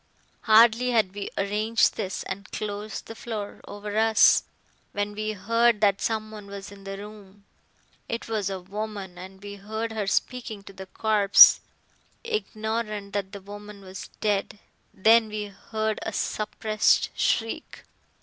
[0.45, 4.45] Hardly had we arranged this and closed the floor, over us
[4.93, 7.45] when we heard that someone was in the room.
[8.09, 11.61] It was a woman, and we heard her speaking to the corpse,
[12.23, 14.57] ignorant that the woman was dead.
[14.91, 17.83] Then we heard a suppressed shriek.